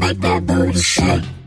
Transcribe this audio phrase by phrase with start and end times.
[0.00, 1.39] Make that booty shake.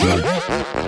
[0.00, 0.79] Sim.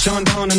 [0.00, 0.49] Sean Don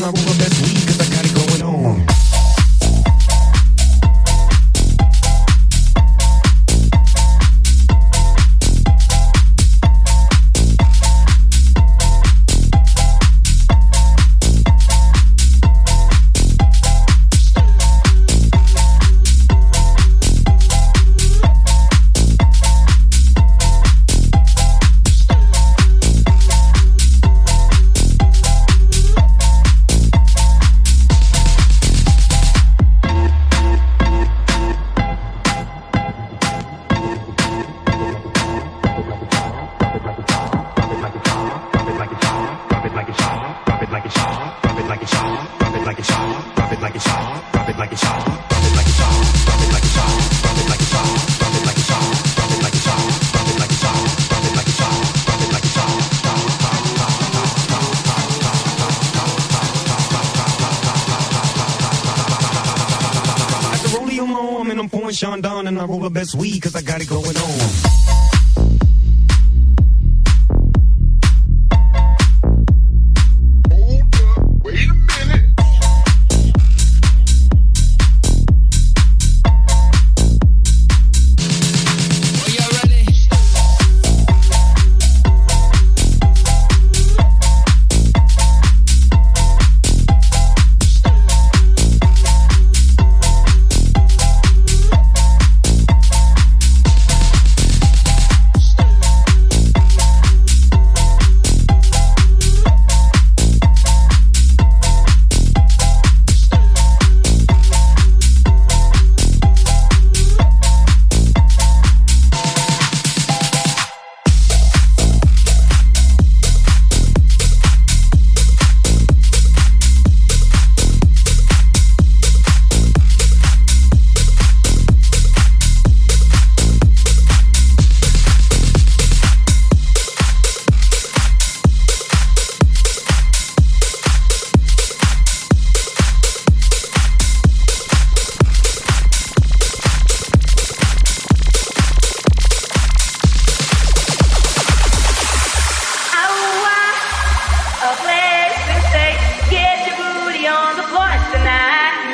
[66.12, 67.41] best weed cause I got it going.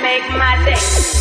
[0.08, 1.17] Make my day.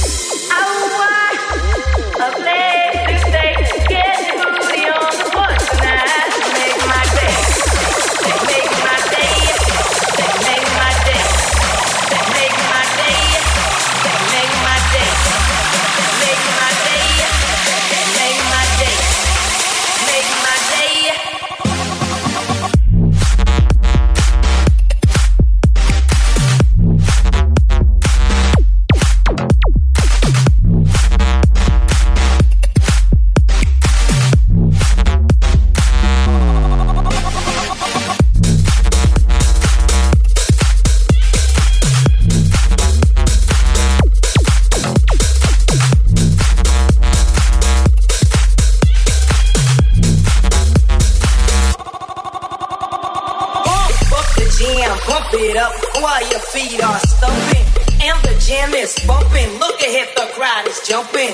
[54.85, 57.65] Pump it up while your feet are stumping.
[58.03, 59.49] And the jam is bumping.
[59.59, 61.33] Look ahead, the crowd is jumping.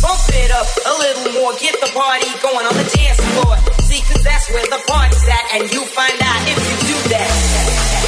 [0.00, 3.56] Bump it up a little more, get the party going on the dance floor.
[3.82, 8.03] See, cause that's where the party's at, and you find out if you do that.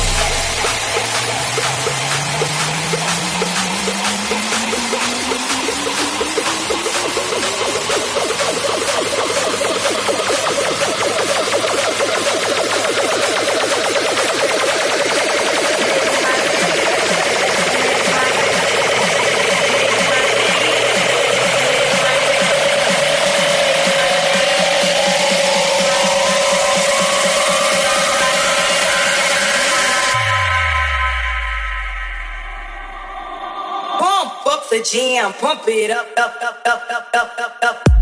[34.83, 37.96] Jam, pump it up, up, up, up, up, up, up, up.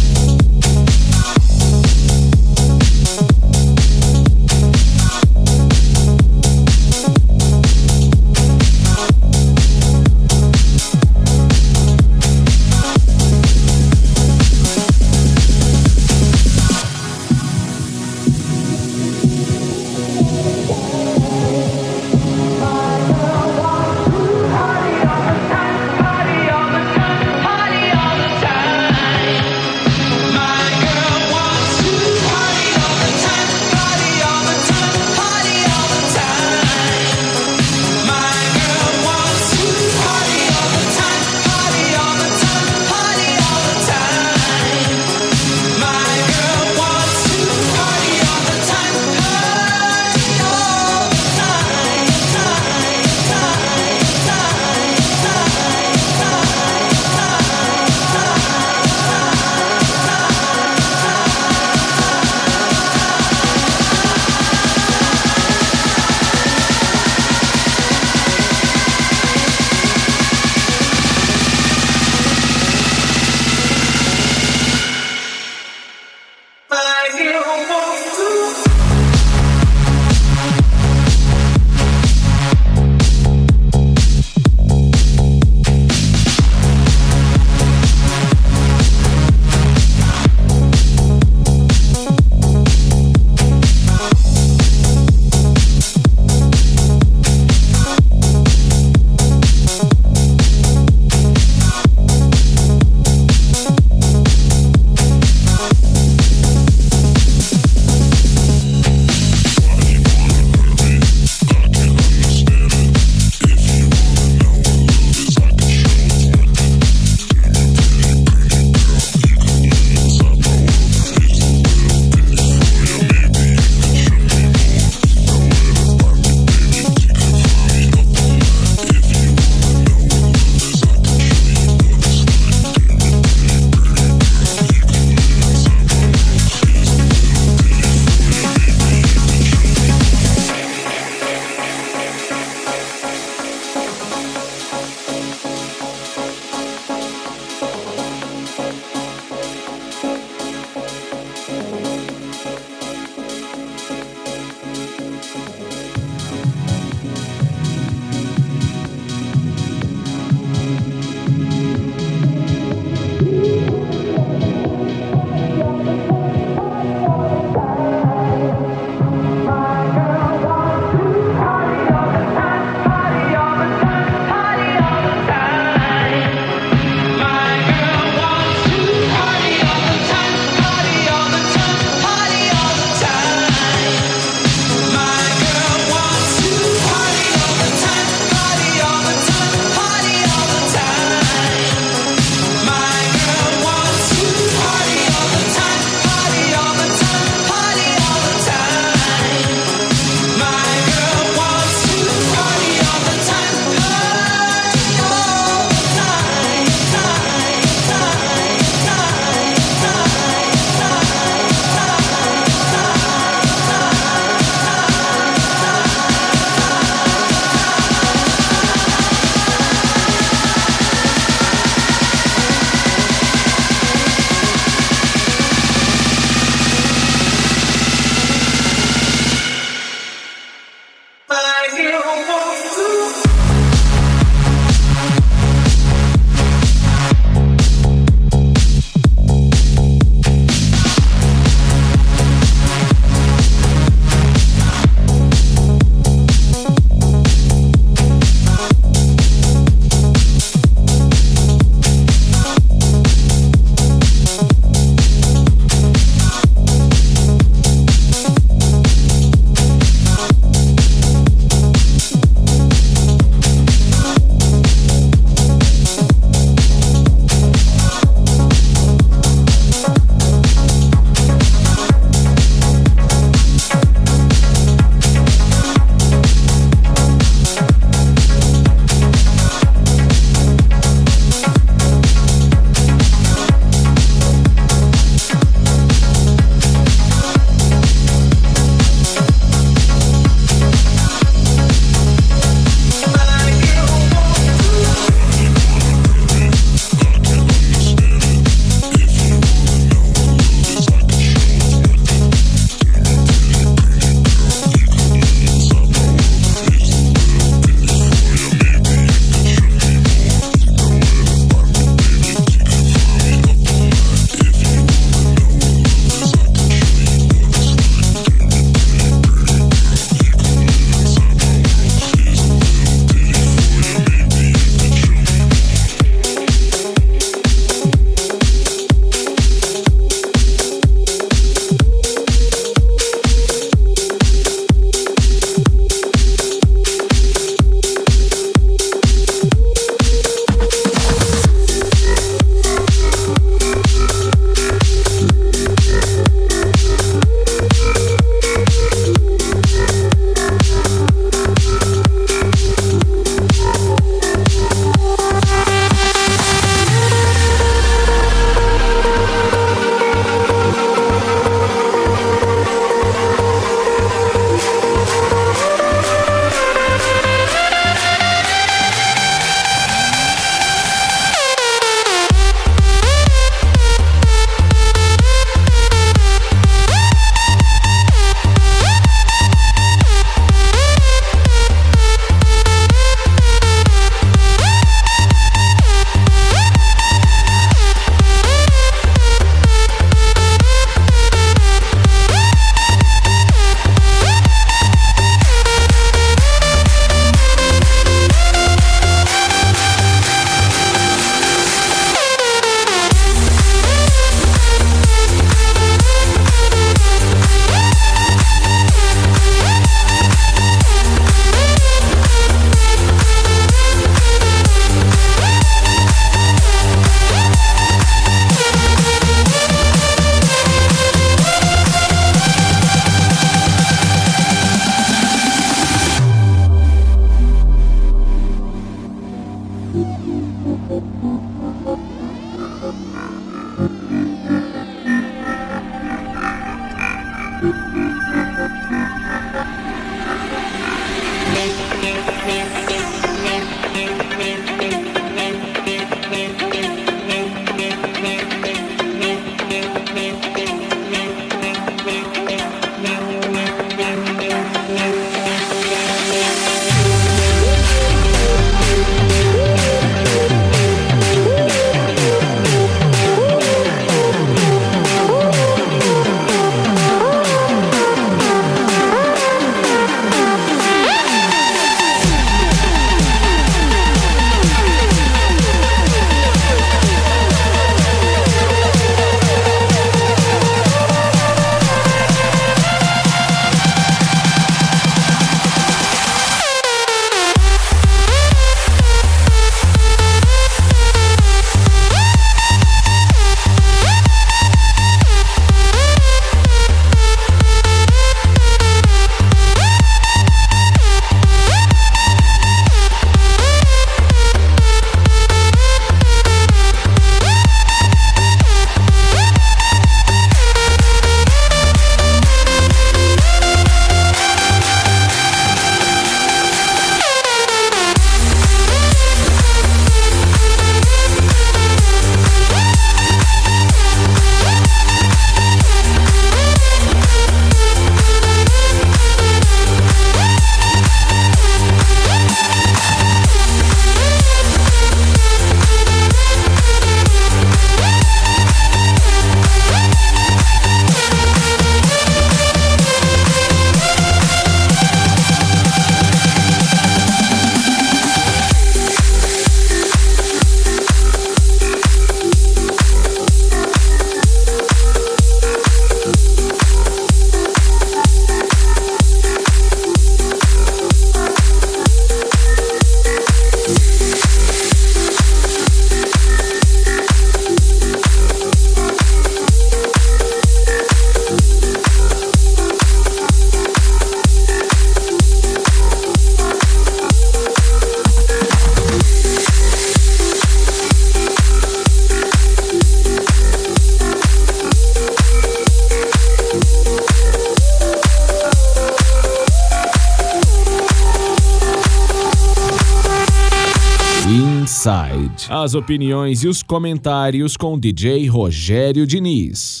[595.73, 600.00] As opiniões e os comentários com DJ Rogério Diniz.